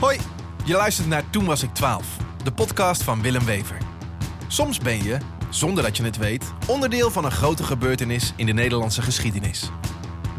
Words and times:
Hoi, 0.00 0.18
je 0.64 0.74
luistert 0.74 1.08
naar 1.08 1.30
Toen 1.30 1.44
was 1.44 1.62
ik 1.62 1.74
12, 1.74 2.16
de 2.44 2.52
podcast 2.52 3.02
van 3.02 3.22
Willem 3.22 3.44
Wever. 3.44 3.76
Soms 4.46 4.78
ben 4.78 5.02
je, 5.02 5.18
zonder 5.48 5.82
dat 5.82 5.96
je 5.96 6.02
het 6.02 6.16
weet, 6.16 6.52
onderdeel 6.66 7.10
van 7.10 7.24
een 7.24 7.30
grote 7.30 7.62
gebeurtenis 7.62 8.32
in 8.36 8.46
de 8.46 8.52
Nederlandse 8.52 9.02
geschiedenis. 9.02 9.70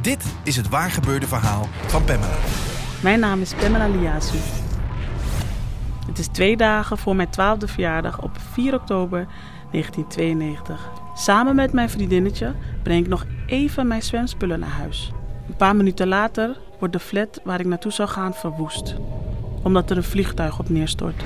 Dit 0.02 0.26
is 0.44 0.55
het 0.55 0.70
waargebeurde 0.70 1.28
verhaal 1.28 1.68
van 1.88 2.04
Pamela. 2.04 2.36
Mijn 3.02 3.20
naam 3.20 3.42
is 3.42 3.54
Pamela 3.54 3.88
Liasu. 3.88 4.38
Het 6.07 6.20
is 6.20 6.28
twee 6.28 6.57
dagen 6.57 6.98
voor 6.98 7.16
mijn 7.16 7.30
twaalfde 7.30 7.68
verjaardag 7.68 8.21
op 8.21 8.38
4 8.52 8.73
oktober 8.73 9.28
1992. 9.71 10.89
Samen 11.16 11.55
met 11.55 11.73
mijn 11.73 11.89
vriendinnetje 11.89 12.55
breng 12.84 13.04
ik 13.04 13.09
nog 13.09 13.25
even 13.46 13.88
mijn 13.88 14.04
zwemspullen 14.04 14.59
naar 14.59 14.70
huis. 14.70 15.12
Een 15.48 15.55
paar 15.55 15.75
minuten 15.75 16.07
later 16.07 16.57
wordt 16.80 16.93
de 16.93 17.00
flat 17.00 17.41
waar 17.43 17.59
ik 17.59 17.65
naartoe 17.65 17.92
zou 17.92 18.09
gaan 18.09 18.34
verwoest. 18.34 18.96
Omdat 19.64 19.89
er 19.89 19.97
een 19.97 20.04
vliegtuig 20.04 20.60
op 20.60 20.70
neerstort. 20.70 21.24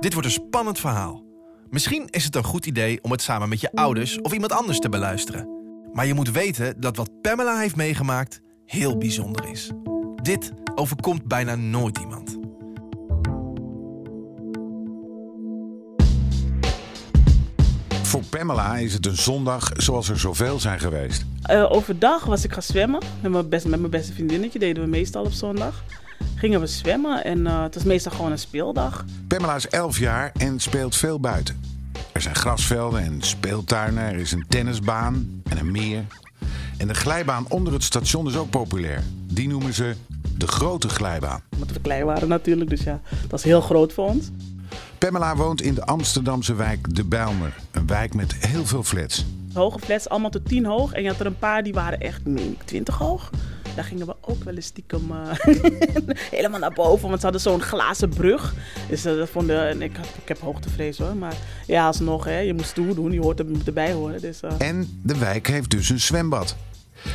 Dit 0.00 0.12
wordt 0.12 0.28
een 0.28 0.34
spannend 0.34 0.80
verhaal. 0.80 1.24
Misschien 1.70 2.06
is 2.10 2.24
het 2.24 2.34
een 2.34 2.44
goed 2.44 2.66
idee 2.66 3.02
om 3.02 3.10
het 3.10 3.22
samen 3.22 3.48
met 3.48 3.60
je 3.60 3.70
ouders 3.74 4.20
of 4.20 4.32
iemand 4.32 4.52
anders 4.52 4.78
te 4.78 4.88
beluisteren. 4.88 5.48
Maar 5.92 6.06
je 6.06 6.14
moet 6.14 6.30
weten 6.30 6.80
dat 6.80 6.96
wat 6.96 7.20
Pamela 7.20 7.58
heeft 7.58 7.76
meegemaakt 7.76 8.40
heel 8.64 8.98
bijzonder 8.98 9.50
is. 9.50 9.70
Dit 10.22 10.52
overkomt 10.74 11.24
bijna 11.24 11.54
nooit 11.54 11.98
iemand. 11.98 12.37
Voor 18.08 18.22
Pamela 18.30 18.76
is 18.76 18.94
het 18.94 19.06
een 19.06 19.16
zondag 19.16 19.70
zoals 19.76 20.08
er 20.08 20.18
zoveel 20.18 20.60
zijn 20.60 20.80
geweest. 20.80 21.24
Eh, 21.42 21.72
overdag 21.72 22.24
was 22.24 22.44
ik 22.44 22.52
gaan 22.52 22.62
zwemmen. 22.62 23.02
Met 23.20 23.32
mijn, 23.32 23.48
best, 23.48 23.66
met 23.66 23.78
mijn 23.78 23.90
beste 23.90 24.12
vriendinnetje 24.12 24.58
deden 24.58 24.82
we 24.82 24.88
meestal 24.88 25.24
op 25.24 25.32
zondag. 25.32 25.84
Gingen 26.34 26.60
we 26.60 26.66
zwemmen 26.66 27.24
en 27.24 27.46
eh, 27.46 27.62
het 27.62 27.74
was 27.74 27.84
meestal 27.84 28.12
gewoon 28.12 28.30
een 28.30 28.38
speeldag. 28.38 29.04
Pamela 29.26 29.54
is 29.54 29.68
11 29.68 29.98
jaar 29.98 30.32
en 30.36 30.60
speelt 30.60 30.96
veel 30.96 31.20
buiten. 31.20 31.60
Er 32.12 32.20
zijn 32.20 32.34
grasvelden 32.34 33.00
en 33.00 33.22
speeltuinen, 33.22 34.02
er 34.02 34.18
is 34.18 34.32
een 34.32 34.44
tennisbaan 34.48 35.42
en 35.50 35.58
een 35.58 35.70
meer. 35.70 36.04
En 36.76 36.88
de 36.88 36.94
glijbaan 36.94 37.44
onder 37.48 37.72
het 37.72 37.84
station 37.84 38.26
is 38.26 38.36
ook 38.36 38.50
populair. 38.50 39.02
Die 39.32 39.48
noemen 39.48 39.74
ze 39.74 39.94
de 40.36 40.46
grote 40.46 40.88
glijbaan. 40.88 41.42
Omdat 41.52 41.70
we 41.70 41.80
klein 41.80 42.04
waren 42.04 42.28
natuurlijk, 42.28 42.70
dus 42.70 42.82
ja, 42.82 43.00
dat 43.28 43.38
is 43.38 43.44
heel 43.44 43.60
groot 43.60 43.92
voor 43.92 44.08
ons. 44.08 44.30
Pamela 44.98 45.36
woont 45.36 45.62
in 45.62 45.74
de 45.74 45.86
Amsterdamse 45.86 46.54
wijk 46.54 46.94
De 46.94 47.04
Bijlmer. 47.04 47.54
Een 47.70 47.86
wijk 47.86 48.14
met 48.14 48.34
heel 48.34 48.66
veel 48.66 48.82
flats. 48.82 49.24
Hoge 49.52 49.78
flats, 49.78 50.08
allemaal 50.08 50.30
tot 50.30 50.48
10 50.48 50.64
hoog. 50.64 50.92
En 50.92 51.02
je 51.02 51.08
had 51.08 51.20
er 51.20 51.26
een 51.26 51.38
paar 51.38 51.62
die 51.62 51.72
waren 51.72 52.00
echt 52.00 52.24
meen 52.24 52.52
ik, 52.52 52.62
20 52.62 52.98
hoog. 52.98 53.30
Daar 53.74 53.84
gingen 53.84 54.06
we 54.06 54.16
ook 54.20 54.44
wel 54.44 54.54
eens 54.54 54.66
stiekem 54.66 55.10
eh, 55.10 55.54
helemaal 56.38 56.60
naar 56.60 56.72
boven. 56.72 57.08
Want 57.08 57.20
ze 57.20 57.22
hadden 57.22 57.40
zo'n 57.40 57.62
glazen 57.62 58.08
brug. 58.08 58.54
Dus 58.88 59.04
eh, 59.04 59.16
dat 59.16 59.28
vonden, 59.28 59.68
en 59.68 59.82
ik, 59.82 59.96
heb 60.24 60.40
hoogtevrees 60.40 60.98
hoor. 60.98 61.16
Maar 61.16 61.34
ja, 61.66 61.86
alsnog, 61.86 62.24
hè, 62.24 62.38
je 62.38 62.54
moet 62.54 62.66
stoer 62.66 62.94
doen. 62.94 63.12
Je 63.12 63.20
hoort 63.20 63.38
er, 63.38 63.46
erbij 63.66 63.92
horen. 63.92 64.20
Dus, 64.20 64.40
eh, 64.40 64.50
En 64.58 65.00
de 65.02 65.18
wijk 65.18 65.46
heeft 65.46 65.70
dus 65.70 65.88
een 65.88 66.00
zwembad. 66.00 66.56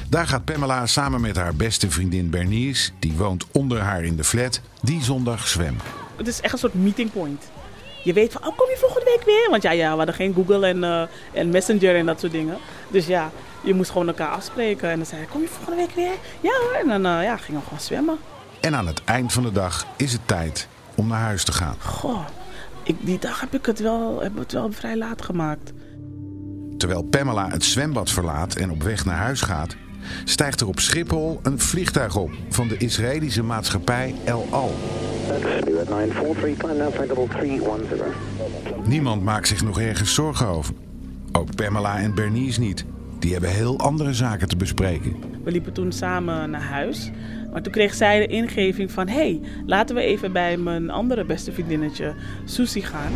Daar 0.10 0.28
gaat 0.28 0.46
Pamela 0.46 0.86
samen 0.86 1.22
met 1.22 1.36
haar 1.36 1.56
beste 1.56 1.90
vriendin 1.90 2.30
Bernice, 2.30 2.92
die 3.00 3.14
woont 3.14 3.46
onder 3.52 3.80
haar 3.80 4.04
in 4.04 4.16
de 4.16 4.24
flat, 4.24 4.62
die 4.82 5.04
zondag 5.04 5.48
zwemmen. 5.48 5.82
het 6.18 6.28
is 6.28 6.42
echt 6.42 6.54
een 6.54 6.60
soort 6.60 6.74
meeting 6.74 7.12
point. 7.12 7.44
Je 8.04 8.14
weet 8.14 8.32
van, 8.32 8.48
oh, 8.48 8.58
kom 8.58 8.70
je 8.70 8.78
volgende 8.80 9.06
week 9.06 9.26
weer? 9.26 9.48
Want 9.50 9.64
ja, 9.64 9.72
ja 9.72 9.92
we 9.92 9.98
hadden 9.98 10.16
geen 10.16 10.34
Google 10.34 10.68
en, 10.68 10.84
eh, 10.84 11.04
en 11.32 11.50
Messenger 11.50 11.96
en 11.96 12.06
dat 12.06 12.20
soort 12.20 12.32
dingen. 12.32 12.58
Dus 12.88 13.06
ja, 13.06 13.32
je 13.62 13.74
moest 13.74 13.92
gewoon 13.92 14.08
elkaar 14.08 14.30
afspreken. 14.30 14.90
En 14.90 14.98
dan 14.98 15.06
zei 15.06 15.22
hij, 15.22 15.30
kom 15.30 15.42
je 15.42 15.48
volgende 15.48 15.78
week 15.78 15.96
weer? 15.96 16.14
Ja 16.42 16.52
hoor. 16.62 16.74
En 16.82 16.88
dan 16.88 17.06
eh, 17.06 17.24
ja, 17.24 17.38
gingen 17.38 17.60
we 17.62 17.68
gewoon 17.68 17.84
zwemmen. 17.84 18.18
En 18.60 18.76
aan 18.76 18.88
het 18.88 19.04
eind 19.04 19.34
van 19.34 19.44
de 19.44 19.52
dag 19.52 19.86
is 19.98 20.12
het 20.12 20.22
tijd 20.26 20.68
om 20.96 21.08
naar 21.08 21.20
huis 21.20 21.44
te 21.44 21.52
gaan. 21.52 21.76
Goh, 21.80 22.26
ik, 22.84 22.96
die 23.00 23.20
dag 23.20 23.40
heb 23.40 23.54
ik 23.54 23.66
het 23.66 23.80
wel, 23.80 24.22
heb 24.22 24.38
het 24.38 24.52
wel 24.52 24.72
vrij 24.72 24.98
laat 24.98 25.22
gemaakt. 25.22 25.72
Terwijl 26.78 27.04
Pamela 27.04 27.50
het 27.50 27.64
zwembad 27.64 28.10
verlaat 28.12 28.56
en 28.56 28.72
op 28.72 28.84
weg 28.84 29.06
naar 29.06 29.18
huis 29.18 29.42
gaat, 29.42 29.76
stijgt 30.24 30.62
er 30.62 30.68
op 30.68 30.80
Schiphol 30.80 31.40
een 31.44 31.60
vliegtuig 31.60 32.16
op 32.16 32.32
van 32.50 32.68
de 32.68 32.78
Israëlische 32.78 33.44
maatschappij 33.44 34.16
El 34.26 34.48
Al. 34.50 34.76
Spirit 35.24 35.90
943, 35.90 36.58
climb 36.58 36.78
now 36.78 36.92
flight 36.92 37.08
level 37.08 37.28
310. 37.28 38.00
Niemand 38.86 39.24
maakt 39.24 39.48
zich 39.48 39.64
nog 39.64 39.80
ergens 39.80 40.14
zorgen 40.14 40.48
over. 40.48 40.74
Ook 41.32 41.56
Pamela 41.56 41.98
en 41.98 42.16
Bernice 42.16 42.60
niet. 42.60 42.86
Die 43.20 43.32
hebben 43.32 43.50
heel 43.50 43.80
andere 43.80 44.14
zaken 44.14 44.48
te 44.48 44.56
bespreken. 44.56 45.16
We 45.44 45.52
liepen 45.52 45.74
toen 45.74 45.92
samen 45.92 46.50
naar 46.50 46.62
huis. 46.62 47.12
Maar 47.52 47.62
toen 47.62 47.72
kreeg 47.72 47.94
zij 47.94 48.20
de 48.20 48.28
ingeving 48.28 48.92
van... 48.92 49.08
hé, 49.08 49.14
hey, 49.14 49.42
laten 49.66 49.96
we 49.96 50.02
even 50.02 50.32
bij 50.32 50.58
mijn 50.58 50.90
andere 50.90 51.26
beste 51.26 51.52
vriendinnetje 51.52 52.14
Susie 52.46 52.84
gaan. 52.84 53.12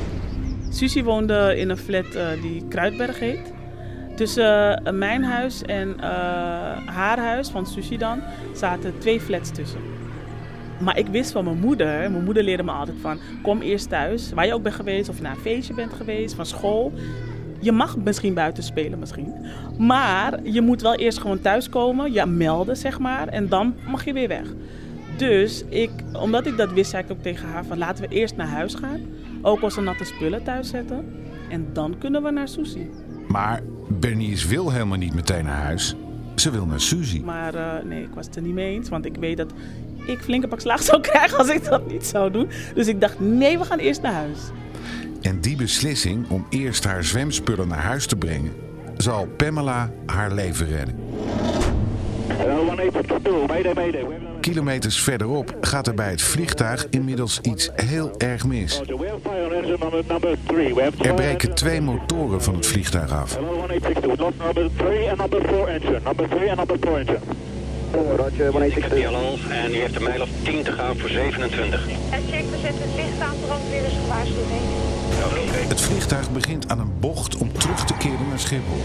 Susie 0.70 1.04
woonde 1.04 1.56
in 1.58 1.70
een 1.70 1.78
flat 1.78 2.16
eh, 2.16 2.28
die 2.42 2.68
Kruidberg 2.70 3.20
heet. 3.20 3.54
Tussen 4.16 4.84
eh, 4.84 4.94
mijn 4.94 5.24
huis 5.24 5.62
en 5.62 6.00
eh, 6.00 6.08
haar 6.86 7.20
huis, 7.20 7.50
van 7.50 7.66
Susie 7.66 7.98
dan, 7.98 8.22
zaten 8.54 9.00
twee 9.00 9.20
flats 9.22 9.50
tussen. 9.50 9.80
Maar 10.80 10.98
ik 10.98 11.08
wist 11.08 11.32
van 11.32 11.44
mijn 11.44 11.60
moeder, 11.60 12.12
mijn 12.12 12.24
moeder 12.24 12.44
leerde 12.44 12.64
me 12.64 12.72
altijd 12.72 12.98
van... 13.02 13.20
kom 13.42 13.62
eerst 13.62 13.90
thuis, 13.90 14.32
waar 14.34 14.46
je 14.46 14.54
ook 14.54 14.64
bent 14.64 14.76
geweest, 14.76 15.10
of 15.10 15.16
je 15.16 15.22
naar 15.22 15.36
een 15.36 15.42
feestje 15.42 15.74
bent 15.74 15.94
geweest, 15.94 16.36
van 16.36 16.46
school... 16.46 16.94
Je 17.60 17.72
mag 17.72 17.98
misschien 17.98 18.34
buiten 18.34 18.64
spelen, 18.64 19.00
misschien. 19.00 19.34
Maar 19.78 20.40
je 20.44 20.62
moet 20.62 20.82
wel 20.82 20.96
eerst 20.96 21.20
gewoon 21.20 21.42
thuiskomen, 21.42 22.14
je 22.14 22.26
melden, 22.26 22.78
zeg 22.78 23.00
maar. 23.00 23.28
En 23.28 23.50
dan 23.50 23.76
mag 23.88 24.06
je 24.06 24.14
weer 24.14 24.28
weg. 24.28 24.54
Dus 25.18 25.64
ik, 25.70 25.90
omdat 26.14 26.46
ik 26.46 26.58
dat 26.58 26.72
wist, 26.72 26.90
zei 26.90 27.04
ik 27.04 27.12
ook 27.12 27.22
tegen 27.22 27.48
haar 27.48 27.66
van 27.66 27.78
laten 27.78 28.10
we 28.10 28.16
eerst 28.16 28.36
naar 28.36 28.48
huis 28.48 28.76
gaan. 28.76 29.00
Ook 29.42 29.62
onze 29.62 29.82
natte 29.82 30.04
spullen 30.04 30.44
thuis 30.44 30.70
zetten. 30.70 31.06
En 31.50 31.68
dan 31.74 31.96
kunnen 31.98 32.24
we 32.24 32.32
naar 32.32 32.48
Susie. 32.48 32.90
Maar 33.28 33.62
Bernice 33.88 34.48
wil 34.48 34.72
helemaal 34.72 34.98
niet 34.98 35.14
meteen 35.14 35.46
naar 35.46 35.64
huis. 35.64 35.96
Ze 36.36 36.52
wil 36.52 36.66
naar 36.66 36.82
Suzy. 36.82 37.20
Maar 37.20 37.56
eh, 37.56 37.84
nee, 37.84 38.04
ik 38.04 38.14
was 38.14 38.26
het 38.26 38.36
er 38.36 38.42
niet 38.42 38.54
mee 38.54 38.74
eens. 38.74 38.90
Want 38.90 39.06
ik 39.06 39.16
weet 39.16 39.38
dat 39.38 39.54
ik 40.08 40.20
flinke 40.20 40.48
pak 40.48 40.60
slaag 40.60 40.82
zou 40.84 41.02
krijgen 41.02 41.38
als 41.38 41.50
ik 41.50 41.64
dat 41.64 41.88
niet 41.92 42.06
zou 42.06 42.32
doen. 42.32 42.50
Dus 42.76 42.88
ik 42.88 43.02
dacht, 43.02 43.20
nee, 43.20 43.58
we 43.58 43.66
gaan 43.66 43.80
eerst 43.80 44.02
naar 44.02 44.14
huis. 44.14 44.38
En 45.22 45.40
die 45.42 45.56
beslissing 45.56 46.30
om 46.30 46.46
eerst 46.50 46.84
haar 46.84 47.04
zwemspullen 47.04 47.68
naar 47.68 47.82
huis 47.84 48.06
te 48.06 48.16
brengen, 48.16 48.52
zal 48.98 49.28
Pamela 49.38 49.92
haar 50.06 50.32
leven 50.32 50.68
redden. 50.68 50.96
Hello 52.28 52.66
1862, 52.66 53.48
mayday, 53.48 53.74
mayday. 53.74 53.92
We 53.92 53.98
have 54.14 54.26
another- 54.26 54.40
Kilometers 54.42 55.00
verderop 55.02 55.58
gaat 55.62 55.88
er 55.88 55.94
bij 55.94 56.10
het 56.10 56.22
vliegtuig 56.22 56.88
inmiddels 56.90 57.40
iets 57.42 57.70
heel 57.76 58.12
erg 58.18 58.46
mis. 58.46 58.78
Roger, 58.78 58.98
we 58.98 59.08
have 59.08 59.20
fire 59.30 59.46
on 59.46 59.52
engine 59.54 59.78
number, 59.80 60.04
number 60.08 60.36
3. 60.46 60.74
We 60.76 60.82
have 60.82 61.04
Er 61.04 61.14
breken 61.14 61.56
twee 61.56 61.82
motoren 61.82 62.42
van 62.44 62.56
het 62.56 62.68
vliegtuig 62.68 63.12
af. 63.12 63.38
Hello 67.92 68.18
1862, 68.18 68.90
we 68.90 69.12
lost 69.12 69.14
number 69.14 69.14
3 69.14 69.14
and 69.14 69.14
number 69.14 69.38
4 69.38 69.48
engine. 69.48 69.48
Number 69.48 69.48
3 69.48 69.48
and 69.48 69.48
number 69.48 69.48
4 69.48 69.48
engine. 69.48 69.48
Roger, 69.48 69.48
1862. 69.48 69.48
Hallo, 69.48 69.64
en 69.64 69.72
u 69.72 69.76
heeft 69.76 69.96
een 69.96 70.04
mijl 70.04 70.22
of 70.22 70.30
10 70.44 70.64
te 70.64 70.72
gaan 70.72 70.98
voor 70.98 71.10
27. 71.10 71.88
En 71.88 72.24
check, 72.32 72.46
we 72.52 72.58
zetten 72.62 72.82
het 72.82 72.96
licht 72.96 73.20
aan, 73.20 73.36
brandweer 73.46 73.84
is 73.86 73.94
gewaarschuwing. 74.04 74.62
Het 75.68 75.82
vliegtuig 75.82 76.32
begint 76.32 76.70
aan 76.70 76.80
een 76.80 77.00
bocht 77.00 77.36
om 77.36 77.54
terug 77.54 77.86
te 77.86 77.94
keren 77.98 78.28
naar 78.30 78.40
Schiphol. 78.40 78.78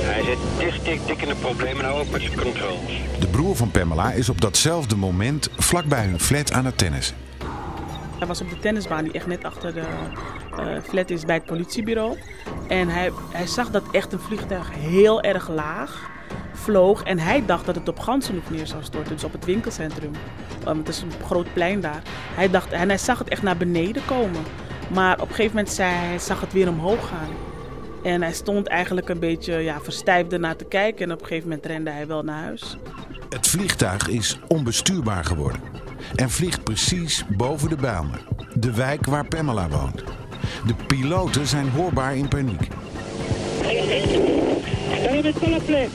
Hij 0.00 0.22
zit 0.22 0.38
dik, 0.58 0.84
dik, 0.84 1.06
dik 1.06 1.22
in 1.22 1.28
de 1.28 1.34
problemen, 1.34 1.82
nou 1.82 2.00
ook 2.00 2.10
met 2.10 2.20
zijn 2.20 2.40
controls. 2.40 2.92
De 3.20 3.26
broer 3.26 3.56
van 3.56 3.70
Pamela 3.70 4.12
is 4.12 4.28
op 4.28 4.40
datzelfde 4.40 4.96
moment 4.96 5.48
vlakbij 5.56 6.04
hun 6.04 6.20
flat 6.20 6.52
aan 6.52 6.64
het 6.64 6.78
tennissen. 6.78 7.16
Hij 8.18 8.26
was 8.26 8.40
op 8.40 8.50
de 8.50 8.58
tennisbaan 8.58 9.04
die 9.04 9.12
echt 9.12 9.26
net 9.26 9.44
achter 9.44 9.74
de 9.74 9.82
eh, 10.56 10.66
flat 10.88 11.10
is 11.10 11.24
bij 11.24 11.34
het 11.34 11.44
politiebureau. 11.44 12.18
En 12.68 12.88
hij, 12.88 13.10
hij 13.32 13.46
zag 13.46 13.70
dat 13.70 13.82
echt 13.92 14.12
een 14.12 14.20
vliegtuig 14.20 14.70
heel 14.72 15.22
erg 15.22 15.48
laag 15.48 16.10
vloog. 16.60 17.02
En 17.02 17.18
hij 17.18 17.46
dacht 17.46 17.66
dat 17.66 17.74
het 17.74 17.88
op 17.88 17.98
Gansenhoef 17.98 18.50
neer 18.50 18.66
zou 18.66 18.82
storten, 18.82 19.12
dus 19.12 19.24
op 19.24 19.32
het 19.32 19.44
winkelcentrum. 19.44 20.12
Want 20.64 20.78
het 20.78 20.88
is 20.88 21.02
een 21.02 21.12
groot 21.24 21.52
plein 21.52 21.80
daar. 21.80 22.02
Hij 22.34 22.50
dacht, 22.50 22.72
en 22.72 22.88
hij 22.88 22.98
zag 22.98 23.18
het 23.18 23.28
echt 23.28 23.42
naar 23.42 23.56
beneden 23.56 24.04
komen. 24.04 24.42
Maar 24.92 25.14
op 25.14 25.28
een 25.28 25.34
gegeven 25.34 25.56
moment 25.56 25.74
zei 25.74 25.94
hij 25.94 26.18
zag 26.18 26.40
het 26.40 26.52
weer 26.52 26.68
omhoog 26.68 27.08
gaan. 27.08 27.28
En 28.02 28.22
hij 28.22 28.32
stond 28.32 28.66
eigenlijk 28.66 29.08
een 29.08 29.18
beetje 29.18 29.54
ja, 29.54 29.80
verstijfd 29.80 30.32
ernaar 30.32 30.56
te 30.56 30.64
kijken. 30.64 31.06
En 31.06 31.12
op 31.12 31.20
een 31.20 31.26
gegeven 31.26 31.48
moment 31.48 31.66
rende 31.66 31.90
hij 31.90 32.06
wel 32.06 32.22
naar 32.22 32.42
huis. 32.42 32.76
Het 33.28 33.46
vliegtuig 33.46 34.08
is 34.08 34.38
onbestuurbaar 34.48 35.24
geworden 35.24 35.60
en 36.14 36.30
vliegt 36.30 36.64
precies 36.64 37.24
boven 37.28 37.68
de 37.68 37.76
Bijlmer, 37.76 38.20
de 38.54 38.74
wijk 38.74 39.06
waar 39.06 39.28
Pamela 39.28 39.68
woont. 39.68 40.04
De 40.66 40.74
piloten 40.86 41.46
zijn 41.46 41.68
hoorbaar 41.70 42.16
in 42.16 42.28
paniek. 42.28 42.68
Sarim 45.03 45.25
את 45.29 45.37
כל 45.37 45.53
הפלט. 45.53 45.89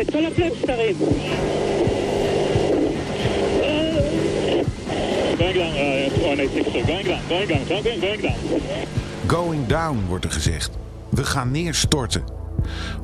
את 0.00 0.10
כל 0.10 0.24
הפלט 0.26 0.52
סתרים. 0.62 0.96
Going 5.38 5.54
down, 5.54 5.74
uh, 5.74 6.10
1862. 6.10 6.86
Going 6.86 7.06
down, 7.06 7.20
going 7.28 7.48
down, 7.48 7.66
going, 7.66 8.00
going 8.00 8.20
down. 8.20 8.34
Going 9.26 9.66
down 9.66 10.04
wordt 10.08 10.24
er 10.24 10.30
gezegd. 10.30 10.70
We 11.08 11.24
gaan 11.24 11.50
neerstorten. 11.50 12.22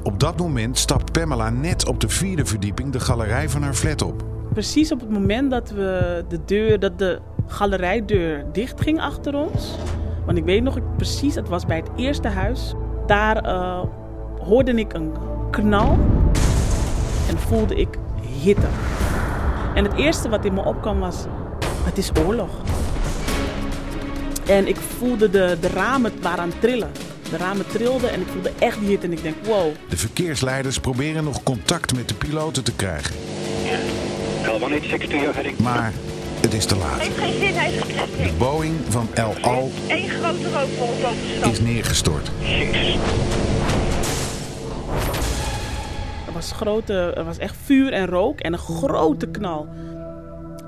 Op 0.02 0.20
dat 0.20 0.38
moment 0.38 0.78
stapt 0.78 1.12
Pamela 1.12 1.50
net 1.50 1.88
op 1.88 2.00
de 2.00 2.08
vierde 2.08 2.44
verdieping 2.44 2.92
de 2.92 3.00
galerij 3.00 3.48
van 3.48 3.62
haar 3.62 3.74
flat 3.74 4.02
op. 4.02 4.24
Precies 4.52 4.92
op 4.92 5.00
het 5.00 5.10
moment 5.10 5.50
dat 5.50 5.70
we 5.70 6.24
de 6.28 6.38
deur, 6.44 6.78
dat 6.78 6.98
de 6.98 7.20
galerijdeur 7.46 8.44
dicht 8.52 8.80
ging 8.80 9.00
achter 9.00 9.34
ons. 9.34 9.76
Want 10.26 10.38
ik 10.38 10.44
weet 10.44 10.62
nog 10.62 10.78
precies, 10.96 11.34
het 11.34 11.48
was 11.48 11.66
bij 11.66 11.76
het 11.76 11.88
eerste 11.96 12.28
huis. 12.28 12.74
Daar 13.11 13.37
eh, 13.37 13.79
hoorde 14.39 14.73
ik 14.73 14.93
een 14.93 15.11
knal 15.49 15.99
en 17.29 17.37
voelde 17.37 17.75
ik 17.75 17.97
hitte. 18.41 18.67
En 19.75 19.83
het 19.83 19.93
eerste 19.93 20.29
wat 20.29 20.45
in 20.45 20.53
me 20.53 20.63
opkwam 20.63 20.99
was, 20.99 21.15
het 21.83 21.97
is 21.97 22.11
oorlog. 22.25 22.49
En 24.45 24.67
ik 24.67 24.75
voelde 24.75 25.29
de, 25.29 25.57
de 25.61 25.67
ramen 25.67 26.11
waaraan 26.21 26.51
trillen. 26.59 26.91
De 27.29 27.37
ramen 27.37 27.67
trilden 27.67 28.11
en 28.11 28.21
ik 28.21 28.27
voelde 28.27 28.51
echt 28.59 28.79
die 28.79 28.87
hitte 28.87 29.05
en 29.05 29.11
ik 29.11 29.21
denk, 29.21 29.35
wow. 29.45 29.71
De 29.89 29.97
verkeersleiders 29.97 30.79
proberen 30.79 31.23
nog 31.23 31.43
contact 31.43 31.95
met 31.95 32.07
de 32.07 32.15
piloten 32.15 32.63
te 32.63 32.75
krijgen. 32.75 33.15
L186 34.43 35.07
to 35.09 35.17
your 35.17 35.33
heading. 35.33 35.57
Maar 35.59 35.93
het 36.41 36.53
is 36.53 36.65
te 36.65 36.75
laat. 36.75 36.99
Heeft 36.99 37.17
geen 37.17 37.39
zin, 37.39 37.53
hij 37.53 37.71
is. 37.71 37.81
De 38.29 38.33
Boeing 38.37 38.75
van 38.89 39.07
El 39.13 39.33
Al 39.41 39.71
Eén 39.87 40.09
grote 40.09 41.49
is 41.51 41.61
neergestort. 41.61 42.31
Jezus. 42.39 42.95
Er 46.27 46.33
was, 46.33 46.51
grote, 46.51 47.13
er 47.15 47.23
was 47.23 47.37
echt 47.37 47.55
vuur 47.63 47.93
en 47.93 48.07
rook 48.07 48.39
en 48.39 48.53
een 48.53 48.59
grote 48.59 49.27
knal. 49.27 49.67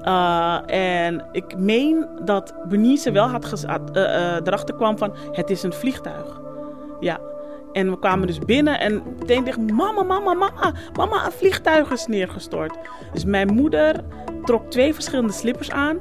Uh, 0.04 0.60
en 0.66 1.26
ik 1.32 1.58
meen 1.58 2.08
dat 2.26 2.54
Benice 2.70 3.12
wel 3.12 3.28
had 3.28 3.64
had, 3.68 3.92
eh, 3.92 4.36
eh, 4.36 4.42
erachter 4.44 4.76
kwam 4.76 4.98
van 4.98 5.16
het 5.32 5.50
is 5.50 5.64
een 5.64 5.74
vliegtuig. 5.74 6.42
Ja. 7.00 7.20
En 7.74 7.90
we 7.90 8.00
kwamen 8.00 8.28
dus 8.28 8.40
binnen 8.40 8.80
en 8.80 9.04
meteen 9.20 9.44
dacht 9.44 9.72
mama, 9.72 10.04
mama, 10.04 10.34
mama, 10.34 10.74
mama, 10.96 11.26
een 11.26 11.32
vliegtuig 11.32 11.92
is 11.92 12.08
neergestort. 12.08 12.78
Dus 13.14 13.26
mijn 13.26 13.54
moeder 13.54 14.04
trok 14.44 14.72
twee 14.72 14.94
verschillende 14.94 15.34
slippers 15.34 15.72
aan 15.72 15.98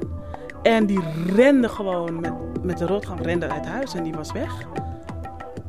en 0.63 0.85
die 0.85 0.99
rende 1.35 1.69
gewoon 1.69 2.19
met, 2.19 2.33
met 2.63 2.77
de 2.77 2.85
rotgang 2.85 3.21
rende 3.21 3.49
uit 3.49 3.65
huis 3.65 3.93
en 3.93 4.03
die 4.03 4.13
was 4.13 4.31
weg. 4.31 4.51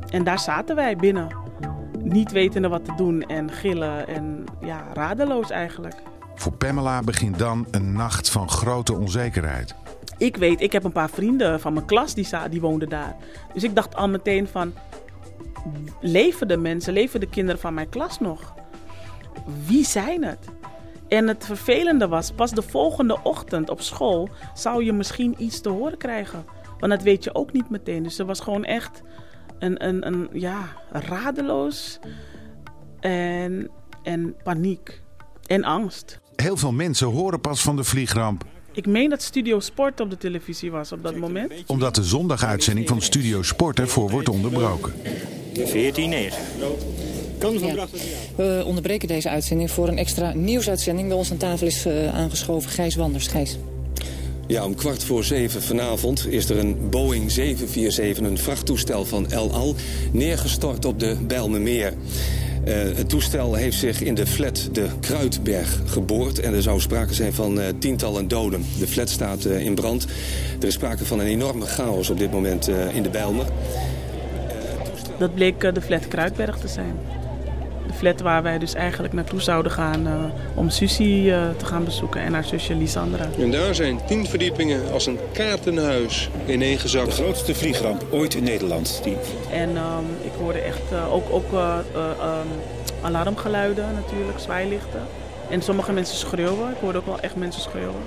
En 0.09 0.23
daar 0.23 0.39
zaten 0.39 0.75
wij 0.75 0.95
binnen, 0.95 1.27
niet 2.03 2.31
wetende 2.31 2.67
wat 2.67 2.85
te 2.85 2.93
doen 2.95 3.21
en 3.21 3.51
gillen 3.51 4.07
en 4.07 4.43
ja, 4.61 4.83
radeloos 4.93 5.49
eigenlijk. 5.49 5.95
Voor 6.35 6.51
Pamela 6.51 7.01
begint 7.01 7.39
dan 7.39 7.67
een 7.71 7.93
nacht 7.93 8.29
van 8.29 8.49
grote 8.49 8.93
onzekerheid. 8.93 9.75
Ik 10.17 10.37
weet, 10.37 10.61
ik 10.61 10.71
heb 10.71 10.83
een 10.83 10.91
paar 10.91 11.09
vrienden 11.09 11.59
van 11.59 11.73
mijn 11.73 11.85
klas 11.85 12.13
die, 12.13 12.27
die 12.49 12.61
woonden 12.61 12.89
daar. 12.89 13.15
Dus 13.53 13.63
ik 13.63 13.75
dacht 13.75 13.95
al 13.95 14.09
meteen 14.09 14.47
van, 14.47 14.73
leven 16.01 16.47
de 16.47 16.57
mensen, 16.57 16.93
leven 16.93 17.19
de 17.19 17.29
kinderen 17.29 17.61
van 17.61 17.73
mijn 17.73 17.89
klas 17.89 18.19
nog? 18.19 18.53
Wie 19.65 19.85
zijn 19.85 20.23
het? 20.23 20.49
En 21.07 21.27
het 21.27 21.45
vervelende 21.45 22.07
was, 22.07 22.31
pas 22.31 22.51
de 22.51 22.61
volgende 22.61 23.19
ochtend 23.23 23.69
op 23.69 23.81
school 23.81 24.29
zou 24.53 24.83
je 24.83 24.93
misschien 24.93 25.35
iets 25.37 25.61
te 25.61 25.69
horen 25.69 25.97
krijgen. 25.97 26.45
Want 26.79 26.91
dat 26.91 27.01
weet 27.03 27.23
je 27.23 27.35
ook 27.35 27.51
niet 27.51 27.69
meteen. 27.69 28.03
Dus 28.03 28.19
er 28.19 28.25
was 28.25 28.39
gewoon 28.39 28.63
echt 28.63 29.01
een, 29.59 29.87
een, 29.87 30.07
een 30.07 30.29
ja, 30.33 30.67
radeloos 30.91 31.99
en, 32.99 33.69
en 34.03 34.35
paniek 34.43 35.01
en 35.45 35.63
angst. 35.63 36.19
Heel 36.35 36.57
veel 36.57 36.71
mensen 36.71 37.07
horen 37.07 37.41
pas 37.41 37.61
van 37.61 37.75
de 37.75 37.83
vliegramp 37.83 38.43
Ik 38.71 38.87
meen 38.87 39.09
dat 39.09 39.21
Studio 39.21 39.59
Sport 39.59 39.99
op 39.99 40.09
de 40.09 40.17
televisie 40.17 40.71
was 40.71 40.91
op 40.91 41.03
dat 41.03 41.15
moment. 41.15 41.53
omdat 41.65 41.95
de 41.95 42.03
zondaguitzending 42.03 42.87
van 42.87 43.01
Studio 43.01 43.41
Sport 43.41 43.79
ervoor 43.79 44.09
wordt 44.09 44.29
onderbroken. 44.29 44.93
14-9. 45.59 45.63
Ja. 47.39 47.87
We 48.35 48.63
onderbreken 48.65 49.07
deze 49.07 49.29
uitzending 49.29 49.71
voor 49.71 49.87
een 49.87 49.97
extra 49.97 50.33
nieuwsuitzending. 50.33 51.07
Bij 51.07 51.17
ons 51.17 51.31
aan 51.31 51.37
tafel 51.37 51.67
is 51.67 51.85
eh, 51.85 52.15
aangeschoven 52.15 52.69
Gijs 52.69 52.95
Wanders. 52.95 53.27
Gijs. 53.27 53.57
Ja, 54.47 54.65
om 54.65 54.75
kwart 54.75 55.03
voor 55.03 55.23
zeven 55.23 55.61
vanavond 55.61 56.27
is 56.29 56.49
er 56.49 56.57
een 56.57 56.89
Boeing 56.89 57.31
747, 57.31 58.23
een 58.23 58.37
vrachttoestel 58.37 59.05
van 59.05 59.31
El 59.31 59.51
Al, 59.51 59.75
neergestort 60.11 60.85
op 60.85 60.99
de 60.99 61.15
Bijlmermeer. 61.27 61.93
Eh, 62.65 62.75
het 62.95 63.09
toestel 63.09 63.53
heeft 63.53 63.77
zich 63.77 64.01
in 64.01 64.15
de 64.15 64.27
flat 64.27 64.69
de 64.71 64.87
Kruidberg 64.99 65.81
geboord 65.85 66.39
en 66.39 66.53
er 66.53 66.61
zou 66.61 66.79
sprake 66.79 67.13
zijn 67.13 67.33
van 67.33 67.59
eh, 67.59 67.67
tientallen 67.79 68.27
doden. 68.27 68.65
De 68.79 68.87
flat 68.87 69.09
staat 69.09 69.45
eh, 69.45 69.65
in 69.65 69.75
brand. 69.75 70.05
Er 70.59 70.67
is 70.67 70.73
sprake 70.73 71.05
van 71.05 71.19
een 71.19 71.25
enorme 71.25 71.65
chaos 71.65 72.09
op 72.09 72.17
dit 72.17 72.31
moment 72.31 72.67
eh, 72.67 72.95
in 72.95 73.03
de 73.03 73.09
Bijlmer. 73.09 73.45
Dat 75.17 75.33
bleek 75.33 75.63
eh, 75.63 75.73
de 75.73 75.81
flat 75.81 76.07
Kruidberg 76.07 76.57
te 76.57 76.67
zijn. 76.67 76.99
De 77.87 77.93
flat 77.93 78.21
waar 78.21 78.43
wij 78.43 78.57
dus 78.59 78.73
eigenlijk 78.73 79.13
naartoe 79.13 79.41
zouden 79.41 79.71
gaan 79.71 80.07
eh, 80.07 80.13
om 80.55 80.69
Susie 80.69 81.33
eh, 81.33 81.49
te 81.57 81.65
gaan 81.65 81.83
bezoeken 81.83 82.21
en 82.21 82.33
haar 82.33 82.43
zusje 82.43 82.75
Lisandra. 82.75 83.25
En 83.39 83.51
daar 83.51 83.75
zijn 83.75 83.99
tien 84.07 84.25
verdiepingen 84.25 84.91
als 84.91 85.05
een 85.05 85.19
kaartenhuis 85.33 86.29
ineengezakt. 86.47 87.05
De 87.05 87.11
grootste 87.23 87.55
vliegramp 87.55 88.05
ooit 88.11 88.33
in 88.35 88.43
Nederland. 88.43 88.99
Die 89.03 89.17
En 89.51 89.77
ehm, 89.77 90.03
ik 90.21 90.31
hoorde 90.39 90.59
echt 90.59 90.91
eh, 90.91 91.13
ook, 91.13 91.25
ook 91.31 91.53
eh, 91.53 91.77
eh, 91.95 92.01
ehm, 92.19 92.47
alarmgeluiden 93.01 93.85
natuurlijk, 93.93 94.39
zwaailichten. 94.39 95.01
En 95.49 95.61
sommige 95.61 95.91
mensen 95.91 96.17
schreeuwen. 96.17 96.69
Ik 96.69 96.77
hoorde 96.81 96.97
ook 96.97 97.05
wel 97.05 97.19
echt 97.19 97.35
mensen 97.35 97.61
schreeuwen. 97.61 98.01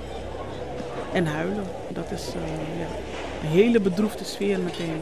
En 1.13 1.25
huilen. 1.25 1.63
Dat 1.89 2.11
is 2.11 2.27
eh, 2.27 2.79
ja, 2.79 2.87
een 3.43 3.49
hele 3.49 3.79
bedroefde 3.79 4.23
sfeer 4.23 4.59
meteen. 4.59 5.01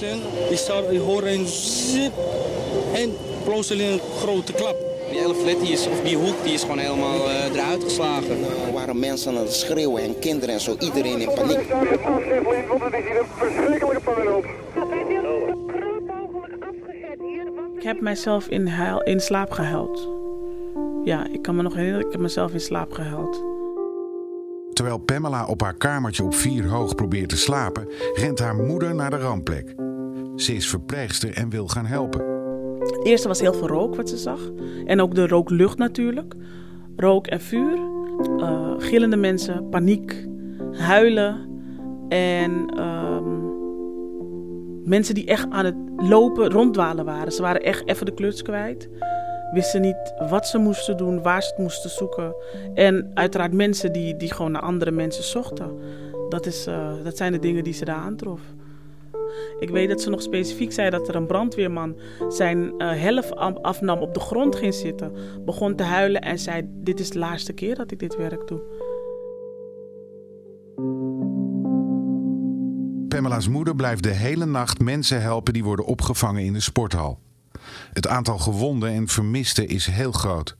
Buiten, 0.00 0.50
ik, 0.50 0.58
zou, 0.58 0.94
ik 0.94 1.00
hoor 1.00 1.22
een 1.22 1.46
zip 1.46 2.12
en 2.94 3.16
plotseling 3.44 3.90
een 3.92 4.00
grote 4.18 4.52
klap. 4.52 4.76
Die 5.10 5.18
hele 5.18 5.34
flat 5.34 5.60
die 5.60 5.72
is, 5.72 5.86
of 5.86 6.00
die 6.00 6.16
hoek 6.16 6.44
die 6.44 6.52
is 6.52 6.60
gewoon 6.60 6.78
helemaal 6.78 7.28
eh, 7.28 7.54
eruit 7.54 7.84
geslagen. 7.84 8.36
Er 8.66 8.72
waren 8.72 8.98
mensen 8.98 9.36
aan 9.36 9.42
het 9.42 9.52
schreeuwen 9.52 10.02
en 10.02 10.18
kinderen 10.18 10.54
en 10.54 10.60
zo, 10.60 10.76
iedereen 10.78 11.20
in 11.20 11.34
paniek. 11.34 11.58
Ik 17.76 17.86
heb 17.86 18.00
mijzelf 18.00 18.46
in, 18.46 18.66
huil, 18.66 19.02
in 19.02 19.20
slaap 19.20 19.50
gehuild. 19.50 20.08
Ja, 21.04 21.26
ik 21.32 21.42
kan 21.42 21.56
me 21.56 21.62
nog 21.62 21.74
herinneren, 21.74 22.06
ik 22.06 22.12
heb 22.12 22.20
mezelf 22.20 22.52
in 22.52 22.60
slaap 22.60 22.92
gehuild. 22.92 23.42
Terwijl 24.72 24.98
Pamela 24.98 25.46
op 25.46 25.60
haar 25.62 25.74
kamertje 25.74 26.24
op 26.24 26.34
vier 26.34 26.68
hoog 26.68 26.94
probeert 26.94 27.28
te 27.28 27.36
slapen, 27.36 27.88
rent 28.14 28.38
haar 28.38 28.54
moeder 28.54 28.94
naar 28.94 29.10
de 29.10 29.18
rampplek. 29.18 29.74
Ze 30.40 30.54
is 30.54 30.68
verpleegster 30.68 31.36
en 31.36 31.48
wil 31.48 31.68
gaan 31.68 31.86
helpen. 31.86 32.20
Het 32.78 33.04
eerste 33.04 33.28
was 33.28 33.40
heel 33.40 33.54
veel 33.54 33.66
rook 33.66 33.96
wat 33.96 34.08
ze 34.08 34.16
zag. 34.16 34.40
En 34.86 35.00
ook 35.00 35.14
de 35.14 35.26
rooklucht 35.26 35.78
natuurlijk. 35.78 36.34
Rook 36.96 37.26
en 37.26 37.40
vuur. 37.40 37.78
eh, 38.38 38.74
gillende 38.78 39.16
mensen, 39.16 39.68
paniek, 39.68 40.26
huilen. 40.72 41.48
En 42.08 42.66
ehm, 42.76 43.38
mensen 44.88 45.14
die 45.14 45.26
echt 45.26 45.50
aan 45.50 45.64
het 45.64 45.76
lopen, 45.96 46.50
ronddwalen 46.50 47.04
waren. 47.04 47.32
Ze 47.32 47.42
waren 47.42 47.62
echt 47.62 47.88
even 47.88 48.06
de 48.06 48.14
kluts 48.14 48.42
kwijt. 48.42 48.88
Wisten 49.52 49.80
niet 49.80 50.14
wat 50.28 50.46
ze 50.46 50.58
moesten 50.58 50.96
doen, 50.96 51.22
waar 51.22 51.42
ze 51.42 51.48
het 51.48 51.58
moesten 51.58 51.90
zoeken. 51.90 52.34
En 52.74 53.10
uiteraard 53.14 53.52
mensen 53.52 53.92
die, 53.92 54.16
die 54.16 54.32
gewoon 54.32 54.52
naar 54.52 54.62
andere 54.62 54.90
mensen 54.90 55.24
zochten. 55.24 55.70
Dat, 56.28 56.46
is, 56.46 56.66
eh, 56.66 56.88
dat 57.04 57.16
zijn 57.16 57.32
de 57.32 57.38
dingen 57.38 57.64
die 57.64 57.72
ze 57.72 57.84
daar 57.84 57.96
aantrof. 57.96 58.40
Ik 59.58 59.70
weet 59.70 59.88
dat 59.88 60.00
ze 60.00 60.10
nog 60.10 60.22
specifiek 60.22 60.72
zei 60.72 60.90
dat 60.90 61.08
er 61.08 61.14
een 61.14 61.26
brandweerman 61.26 61.96
zijn 62.28 62.78
eh, 62.78 63.00
helft 63.00 63.36
af- 63.36 63.56
afnam, 63.62 63.98
op 63.98 64.14
de 64.14 64.20
grond 64.20 64.56
ging 64.56 64.74
zitten, 64.74 65.12
begon 65.44 65.76
te 65.76 65.82
huilen 65.82 66.20
en 66.20 66.38
zei: 66.38 66.62
Dit 66.66 67.00
is 67.00 67.10
de 67.10 67.18
laatste 67.18 67.52
keer 67.52 67.74
dat 67.74 67.90
ik 67.90 67.98
dit 67.98 68.16
werk 68.16 68.48
doe. 68.48 68.60
Pamela's 73.08 73.48
moeder 73.48 73.76
blijft 73.76 74.02
de 74.02 74.10
hele 74.10 74.46
nacht 74.46 74.78
mensen 74.78 75.22
helpen 75.22 75.52
die 75.52 75.64
worden 75.64 75.84
opgevangen 75.84 76.44
in 76.44 76.52
de 76.52 76.60
sporthal. 76.60 77.18
Het 77.92 78.08
aantal 78.08 78.38
gewonden 78.38 78.90
en 78.90 79.08
vermisten 79.08 79.68
is 79.68 79.86
heel 79.86 80.12
groot. 80.12 80.56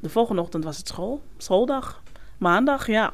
De 0.00 0.08
volgende 0.08 0.42
ochtend 0.42 0.64
was 0.64 0.76
het 0.76 0.88
school, 0.88 1.22
schooldag. 1.36 2.02
Maandag, 2.38 2.86
ja. 2.86 3.12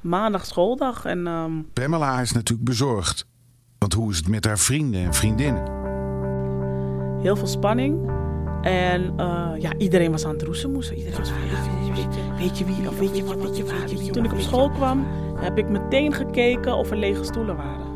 Maandag 0.00 0.46
schooldag. 0.46 1.04
En 1.04 1.26
ehm, 1.26 1.52
Pamela 1.72 2.20
is 2.20 2.32
natuurlijk 2.32 2.68
bezorgd. 2.68 3.26
Want 3.84 3.96
hoe 3.96 4.10
is 4.10 4.16
het 4.16 4.28
met 4.28 4.44
haar 4.44 4.58
vrienden 4.58 5.00
en 5.04 5.14
vriendinnen? 5.14 5.62
heel 7.22 7.36
veel 7.36 7.46
spanning. 7.46 8.10
En 8.62 9.12
eh, 9.16 9.50
ja, 9.58 9.76
iedereen 9.78 10.10
was 10.10 10.24
aan 10.26 10.32
het 10.32 10.42
roezemoesen. 10.42 10.96
Iedereen 10.96 11.18
was 11.18 11.28
van, 11.30 11.38
ja, 11.46 11.92
weet, 11.94 12.14
je, 12.14 12.20
weet 12.38 12.58
je 12.58 12.64
wie 12.64 12.88
of 12.88 12.98
weet 12.98 13.16
je 13.16 13.24
wat, 13.24 13.36
weet 13.42 13.56
je 13.56 13.64
waar. 13.64 13.88
je- 13.88 14.10
Toen 14.10 14.24
ik 14.24 14.32
op 14.32 14.40
school 14.40 14.70
kwam, 14.70 15.06
heb 15.36 15.58
ik 15.58 15.68
meteen 15.68 16.12
gekeken 16.12 16.76
of 16.76 16.90
er 16.90 16.96
lege 16.96 17.24
stoelen 17.24 17.56
waren. 17.56 17.86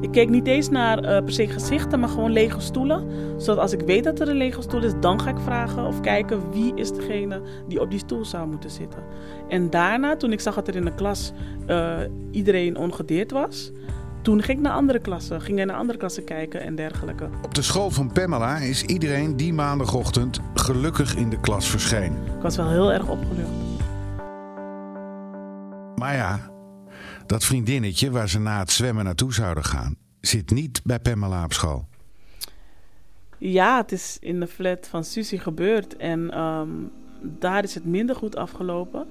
Ik 0.00 0.10
keek 0.10 0.28
niet 0.28 0.46
eens 0.46 0.68
naar 0.68 0.98
eh, 0.98 1.24
per 1.24 1.32
se 1.32 1.46
gezichten, 1.48 2.00
maar 2.00 2.08
gewoon 2.08 2.32
lege 2.32 2.60
stoelen. 2.60 3.06
Zodat 3.36 3.58
als 3.62 3.72
ik 3.72 3.80
weet 3.80 4.04
dat 4.04 4.20
er 4.20 4.28
een 4.28 4.36
lege 4.36 4.62
stoel 4.62 4.82
is, 4.84 4.92
dan 5.00 5.20
ga 5.20 5.30
ik 5.30 5.38
vragen 5.38 5.86
of 5.86 6.00
kijken 6.00 6.50
wie 6.52 6.72
is 6.74 6.92
degene 6.92 7.40
die 7.68 7.80
op 7.80 7.90
die 7.90 7.98
stoel 7.98 8.24
zou 8.24 8.48
moeten 8.48 8.70
zitten. 8.70 9.02
En 9.48 9.70
daarna, 9.70 10.16
toen 10.16 10.32
ik 10.32 10.40
zag 10.40 10.54
dat 10.54 10.68
er 10.68 10.76
in 10.76 10.84
de 10.84 10.94
klas 10.94 11.32
eh, 11.66 11.98
iedereen 12.30 12.76
ongedeerd 12.76 13.30
was, 13.30 13.72
toen 14.24 14.42
ging 14.42 14.58
ik 14.58 14.64
naar 14.64 14.72
andere 14.72 14.98
klassen, 14.98 15.40
ging 15.40 15.56
hij 15.56 15.66
naar 15.66 15.76
andere 15.76 15.98
klassen 15.98 16.24
kijken 16.24 16.60
en 16.60 16.74
dergelijke. 16.74 17.28
Op 17.42 17.54
de 17.54 17.62
school 17.62 17.90
van 17.90 18.12
Pamela 18.12 18.56
is 18.56 18.82
iedereen 18.82 19.36
die 19.36 19.52
maandagochtend 19.52 20.40
gelukkig 20.54 21.16
in 21.16 21.30
de 21.30 21.40
klas 21.40 21.68
verscheen. 21.68 22.12
Ik 22.12 22.42
was 22.42 22.56
wel 22.56 22.70
heel 22.70 22.92
erg 22.92 23.08
opgelucht. 23.08 23.50
Maar 25.94 26.14
ja, 26.14 26.50
dat 27.26 27.44
vriendinnetje 27.44 28.10
waar 28.10 28.28
ze 28.28 28.38
na 28.38 28.58
het 28.58 28.70
zwemmen 28.70 29.04
naartoe 29.04 29.32
zouden 29.32 29.64
gaan, 29.64 29.96
zit 30.20 30.50
niet 30.50 30.80
bij 30.84 30.98
Pamela 30.98 31.44
op 31.44 31.52
school. 31.52 31.86
Ja, 33.38 33.76
het 33.76 33.92
is 33.92 34.16
in 34.20 34.40
de 34.40 34.46
flat 34.46 34.86
van 34.88 35.04
Susie 35.04 35.38
gebeurd 35.38 35.96
en 35.96 36.30
ehm, 36.30 36.68
daar 37.20 37.62
is 37.62 37.74
het 37.74 37.84
minder 37.84 38.16
goed 38.16 38.36
afgelopen. 38.36 39.06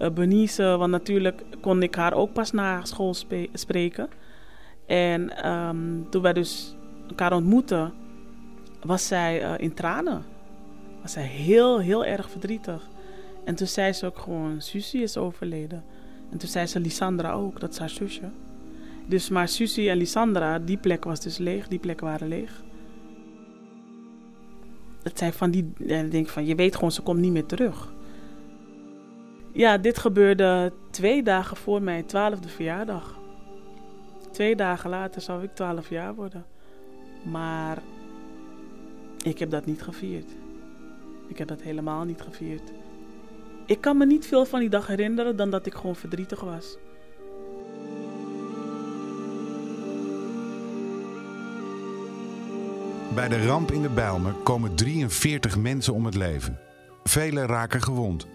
Uh, 0.00 0.10
Benice, 0.10 0.62
want 0.62 0.90
natuurlijk 0.90 1.42
kon 1.60 1.82
ik 1.82 1.94
haar 1.94 2.12
ook 2.12 2.32
pas 2.32 2.50
na 2.50 2.84
school 2.84 3.14
spreken. 3.52 4.08
En 4.86 5.50
um, 5.50 6.06
toen 6.10 6.22
wij 6.22 6.32
dus 6.32 6.76
elkaar 7.08 7.32
ontmoetten, 7.32 7.92
was 8.82 9.06
zij 9.06 9.42
uh, 9.42 9.52
in 9.56 9.74
tranen. 9.74 10.22
Was 11.02 11.12
zij 11.12 11.22
heel, 11.22 11.78
heel 11.78 12.04
erg 12.04 12.30
verdrietig. 12.30 12.88
En 13.44 13.54
toen 13.54 13.66
zei 13.66 13.92
ze 13.92 14.06
ook 14.06 14.18
gewoon, 14.18 14.60
Susie 14.60 15.02
is 15.02 15.16
overleden. 15.16 15.84
En 16.30 16.38
toen 16.38 16.48
zei 16.48 16.66
ze 16.66 16.80
Lisandra 16.80 17.32
ook, 17.32 17.60
dat 17.60 17.70
is 17.70 17.78
haar 17.78 17.90
zusje. 17.90 18.30
Dus 19.06 19.28
maar 19.28 19.48
Susie 19.48 19.90
en 19.90 19.96
Lisandra, 19.96 20.58
die 20.58 20.76
plek 20.76 21.04
was 21.04 21.20
dus 21.20 21.38
leeg, 21.38 21.68
die 21.68 21.78
plekken 21.78 22.06
waren 22.06 22.28
leeg. 22.28 22.62
Het 25.02 25.18
zijn 25.18 25.32
van 25.32 25.50
die, 25.50 25.72
ik 25.78 26.10
denk 26.10 26.28
van, 26.28 26.46
je 26.46 26.54
weet 26.54 26.74
gewoon, 26.74 26.92
ze 26.92 27.02
komt 27.02 27.20
niet 27.20 27.32
meer 27.32 27.46
terug. 27.46 27.92
Ja, 29.52 29.78
dit 29.78 29.98
gebeurde 29.98 30.72
twee 30.90 31.22
dagen 31.22 31.56
voor 31.56 31.82
mijn 31.82 32.06
twaalfde 32.06 32.48
verjaardag. 32.48 33.18
Twee 34.30 34.56
dagen 34.56 34.90
later 34.90 35.20
zou 35.20 35.42
ik 35.42 35.54
twaalf 35.54 35.88
jaar 35.88 36.14
worden. 36.14 36.44
Maar 37.22 37.78
ik 39.22 39.38
heb 39.38 39.50
dat 39.50 39.66
niet 39.66 39.82
gevierd. 39.82 40.30
Ik 41.28 41.38
heb 41.38 41.48
dat 41.48 41.62
helemaal 41.62 42.04
niet 42.04 42.20
gevierd. 42.20 42.72
Ik 43.66 43.80
kan 43.80 43.96
me 43.96 44.06
niet 44.06 44.26
veel 44.26 44.44
van 44.44 44.60
die 44.60 44.68
dag 44.68 44.86
herinneren 44.86 45.36
dan 45.36 45.50
dat 45.50 45.66
ik 45.66 45.74
gewoon 45.74 45.96
verdrietig 45.96 46.40
was. 46.40 46.76
Bij 53.14 53.28
de 53.28 53.46
ramp 53.46 53.70
in 53.70 53.82
de 53.82 53.88
Bijlmer 53.88 54.32
komen 54.32 54.74
43 54.74 55.56
mensen 55.56 55.94
om 55.94 56.04
het 56.04 56.14
leven. 56.14 56.58
Velen 57.04 57.46
raken 57.46 57.82
gewond. 57.82 58.26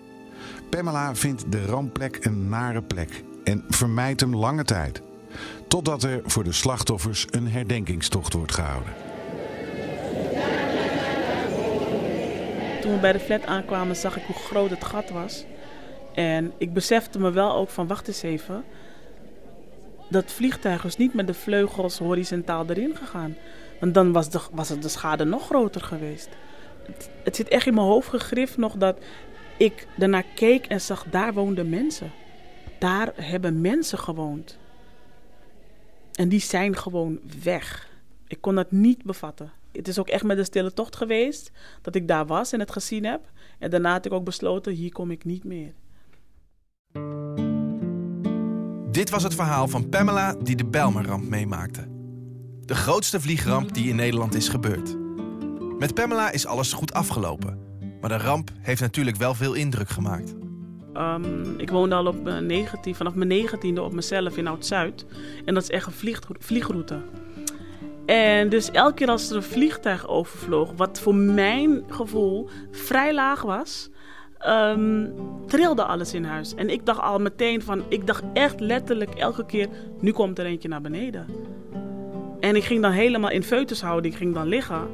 Pamela 0.69 1.15
vindt 1.15 1.51
de 1.51 1.65
rampplek 1.65 2.25
een 2.25 2.49
nare 2.49 2.81
plek 2.81 3.23
en 3.43 3.63
vermijdt 3.69 4.21
hem 4.21 4.35
lange 4.35 4.63
tijd. 4.63 5.01
Totdat 5.67 6.03
er 6.03 6.21
voor 6.25 6.43
de 6.43 6.51
slachtoffers 6.51 7.27
een 7.29 7.47
herdenkingstocht 7.47 8.33
wordt 8.33 8.53
gehouden. 8.53 8.93
Toen 12.81 12.93
we 12.93 12.99
bij 13.01 13.11
de 13.11 13.19
flat 13.19 13.45
aankwamen 13.45 13.95
zag 13.95 14.17
ik 14.17 14.23
hoe 14.23 14.35
groot 14.35 14.69
het 14.69 14.83
gat 14.83 15.09
was. 15.09 15.45
En 16.13 16.51
ik 16.57 16.73
besefte 16.73 17.19
me 17.19 17.31
wel 17.31 17.55
ook 17.55 17.69
van 17.69 17.87
wacht 17.87 18.07
eens 18.07 18.21
even. 18.21 18.63
Dat 20.09 20.31
vliegtuig 20.31 20.85
is 20.85 20.97
niet 20.97 21.13
met 21.13 21.27
de 21.27 21.33
vleugels 21.33 21.97
horizontaal 21.97 22.65
erin 22.67 22.95
gegaan. 22.95 23.35
Want 23.79 23.93
dan 23.93 24.11
was, 24.11 24.29
de, 24.29 24.39
was 24.51 24.69
het 24.69 24.81
de 24.81 24.89
schade 24.89 25.23
nog 25.23 25.45
groter 25.45 25.81
geweest. 25.81 26.29
Het, 26.85 27.09
het 27.23 27.35
zit 27.35 27.47
echt 27.47 27.67
in 27.67 27.73
mijn 27.73 27.87
hoofd 27.87 28.09
gegrift 28.09 28.57
nog 28.57 28.73
dat 28.75 28.97
ik 29.57 29.87
daarnaar 29.95 30.25
keek 30.35 30.65
en 30.65 30.81
zag 30.81 31.05
daar 31.09 31.33
woonden 31.33 31.69
mensen. 31.69 32.11
Daar 32.79 33.13
hebben 33.15 33.61
mensen 33.61 33.97
gewoond. 33.99 34.57
En 36.13 36.29
die 36.29 36.39
zijn 36.39 36.77
gewoon 36.77 37.19
weg. 37.43 37.89
Ik 38.27 38.41
kon 38.41 38.55
dat 38.55 38.71
niet 38.71 39.03
bevatten. 39.03 39.51
Het 39.71 39.87
is 39.87 39.99
ook 39.99 40.07
echt 40.07 40.23
met 40.23 40.37
een 40.37 40.45
stille 40.45 40.73
tocht 40.73 40.95
geweest 40.95 41.51
dat 41.81 41.95
ik 41.95 42.07
daar 42.07 42.25
was 42.25 42.51
en 42.51 42.59
het 42.59 42.71
gezien 42.71 43.05
heb. 43.05 43.31
En 43.59 43.69
daarna 43.69 43.91
had 43.91 44.05
ik 44.05 44.13
ook 44.13 44.23
besloten, 44.23 44.73
hier 44.73 44.91
kom 44.91 45.11
ik 45.11 45.25
niet 45.25 45.43
meer. 45.43 45.73
Dit 48.91 49.09
was 49.09 49.23
het 49.23 49.35
verhaal 49.35 49.67
van 49.67 49.89
Pamela 49.89 50.35
die 50.35 50.55
de 50.55 50.65
Bijlmerramp 50.65 51.29
meemaakte. 51.29 51.87
De 52.65 52.75
grootste 52.75 53.21
vliegramp 53.21 53.73
die 53.73 53.89
in 53.89 53.95
Nederland 53.95 54.35
is 54.35 54.49
gebeurd. 54.49 54.97
Met 55.79 55.93
Pamela 55.93 56.31
is 56.31 56.45
alles 56.45 56.73
goed 56.73 56.93
afgelopen. 56.93 57.64
Maar 58.05 58.17
de 58.17 58.23
ramp 58.23 58.49
heeft 58.61 58.81
natuurlijk 58.81 59.17
wel 59.17 59.33
veel 59.33 59.53
indruk 59.53 59.89
gemaakt. 59.89 60.35
Um, 60.93 61.59
ik 61.59 61.69
woonde 61.69 61.95
al 61.95 62.05
op 62.05 62.23
mijn 62.23 62.45
19, 62.45 62.95
vanaf 62.95 63.13
mijn 63.13 63.27
negentiende 63.27 63.81
op 63.81 63.93
mezelf 63.93 64.37
in 64.37 64.47
Oud-Zuid. 64.47 65.05
En 65.45 65.53
dat 65.53 65.63
is 65.63 65.69
echt 65.69 65.87
een 65.87 65.93
vlieg, 65.93 66.19
vliegroute. 66.39 67.01
En 68.05 68.49
dus 68.49 68.71
elke 68.71 68.93
keer 68.93 69.07
als 69.07 69.29
er 69.29 69.35
een 69.35 69.43
vliegtuig 69.43 70.07
overvloog, 70.07 70.71
wat 70.75 70.99
voor 70.99 71.15
mijn 71.15 71.83
gevoel 71.89 72.49
vrij 72.71 73.13
laag 73.13 73.41
was, 73.41 73.89
um, 74.47 75.13
trilde 75.47 75.83
alles 75.83 76.13
in 76.13 76.23
huis. 76.23 76.55
En 76.55 76.69
ik 76.69 76.85
dacht 76.85 77.01
al 77.01 77.19
meteen 77.19 77.61
van, 77.61 77.83
ik 77.87 78.07
dacht 78.07 78.23
echt 78.33 78.59
letterlijk 78.59 79.15
elke 79.15 79.45
keer, 79.45 79.67
nu 79.99 80.11
komt 80.11 80.39
er 80.39 80.45
eentje 80.45 80.67
naar 80.69 80.81
beneden. 80.81 81.25
En 82.39 82.55
ik 82.55 82.63
ging 82.63 82.81
dan 82.81 82.91
helemaal 82.91 83.31
in 83.31 83.43
feutushouding, 83.43 84.17
ging 84.17 84.33
dan 84.33 84.47
liggen. 84.47 84.87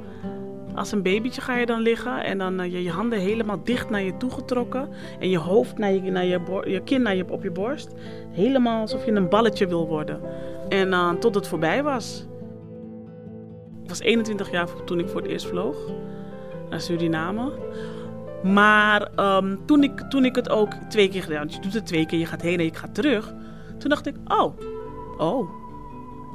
Als 0.76 0.92
een 0.92 1.02
babytje 1.02 1.42
ga 1.42 1.58
je 1.58 1.66
dan 1.66 1.82
liggen 1.82 2.24
en 2.24 2.38
dan 2.38 2.62
uh, 2.62 2.72
je, 2.72 2.84
je 2.84 2.92
handen 2.92 3.20
helemaal 3.20 3.64
dicht 3.64 3.90
naar 3.90 4.02
je 4.02 4.18
toe 4.18 4.32
getrokken. 4.32 4.90
En 5.20 5.30
je 5.30 5.38
hoofd 5.38 5.78
naar 5.78 5.92
je, 5.92 6.12
naar 6.12 6.26
je, 6.26 6.64
je 6.68 6.82
kin 6.84 7.02
naar 7.02 7.16
je, 7.16 7.26
op 7.30 7.44
je 7.44 7.52
borst. 7.52 7.94
Helemaal 8.32 8.82
alsof 8.82 9.06
je 9.06 9.12
een 9.12 9.30
balletje 9.30 9.68
wil 9.68 9.88
worden. 9.88 10.20
En 10.70 10.88
uh, 10.88 11.14
tot 11.14 11.36
het 11.36 11.48
voorbij 11.48 11.84
was. 11.84 12.26
Ik 13.84 13.90
was 13.90 14.00
21 14.00 14.52
jaar 14.52 14.68
toen 14.86 15.00
ik 15.00 15.10
voor 15.10 15.22
het 15.22 15.30
eerst 15.30 15.48
vloog 15.48 15.78
naar 16.70 16.82
Suriname. 16.82 17.52
Maar 18.44 19.12
um, 19.20 19.66
toen, 19.66 19.84
ik, 19.84 20.00
toen 20.10 20.26
ik 20.26 20.36
het 20.36 20.50
ook 20.50 20.74
twee 20.90 21.10
keer 21.10 21.24
gedaan, 21.24 21.48
je 21.50 21.60
doet 21.60 21.74
het 21.74 21.86
twee 21.86 22.06
keer, 22.06 22.20
je 22.20 22.26
gaat 22.26 22.42
heen 22.42 22.60
en 22.60 22.66
je 22.66 22.74
gaat 22.74 22.96
terug. 22.96 23.34
Toen 23.78 23.90
dacht 23.90 24.08
ik, 24.08 24.16
oh, 24.28 24.58
oh, 25.18 25.50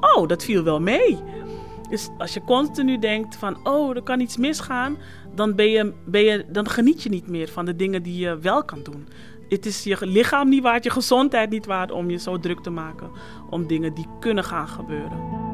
oh, 0.01 0.29
dat 0.29 0.45
viel 0.45 0.63
wel 0.63 0.81
mee. 0.81 1.19
Dus 1.89 2.09
als 2.19 2.35
je 2.35 2.45
continu 2.45 2.99
denkt 2.99 3.37
van, 3.37 3.67
oh, 3.67 3.97
er 3.97 4.03
kan 4.03 4.21
iets 4.21 4.37
misgaan, 4.37 4.97
dan, 5.35 5.55
ben 5.55 5.71
je, 5.71 5.93
ben 6.07 6.23
je, 6.23 6.45
dan 6.49 6.69
geniet 6.69 7.03
je 7.03 7.09
niet 7.09 7.29
meer 7.29 7.49
van 7.49 7.65
de 7.65 7.77
dingen 7.77 8.03
die 8.03 8.19
je 8.19 8.39
wel 8.39 8.65
kan 8.65 8.83
doen. 8.83 9.09
Het 9.49 9.67
is 9.67 9.83
je 9.83 9.97
lichaam 10.01 10.49
niet 10.49 10.63
waard, 10.63 10.85
je 10.85 10.91
gezondheid 10.91 11.51
niet 11.51 11.67
waard 11.67 11.91
om 11.91 12.11
je 12.11 12.19
zo 12.19 12.39
druk 12.39 12.61
te 12.63 12.71
maken 12.71 13.11
om 13.51 13.67
dingen 13.67 13.95
die 13.95 14.07
kunnen 14.21 14.45
gaan 14.45 14.69
gebeuren. 14.69 15.45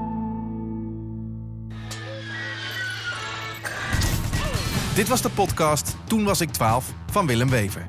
Dit 4.95 5.09
was 5.09 5.23
de 5.23 5.31
podcast 5.31 5.97
Toen 6.05 6.25
was 6.25 6.41
ik 6.41 6.51
12 6.51 6.93
van 7.11 7.27
Willem 7.27 7.49
Wever. 7.49 7.85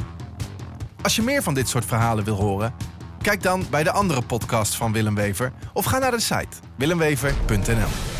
Als 1.02 1.16
je 1.16 1.22
meer 1.22 1.44
van 1.44 1.54
dit 1.54 1.68
soort 1.68 1.86
verhalen 1.86 2.24
wil 2.24 2.36
horen, 2.36 2.74
kijk 3.22 3.44
dan 3.44 3.66
bij 3.70 3.84
de 3.84 3.92
andere 3.92 4.22
podcast 4.22 4.76
van 4.76 4.92
Willem 4.92 5.16
Wever 5.16 5.54
of 5.74 5.86
ga 5.86 5.98
naar 5.98 6.12
de 6.12 6.20
site 6.20 6.58
willemwever.nl. 6.76 8.13